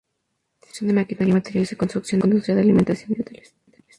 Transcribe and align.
Construcción 0.59 0.87
de 0.87 0.93
maquinaria, 0.95 1.31
materiales 1.35 1.69
de 1.69 1.75
construcción, 1.77 2.21
industria 2.23 2.55
de 2.55 2.61
la 2.61 2.63
alimentación 2.63 3.13
y 3.15 3.21
Hoteles. 3.21 3.53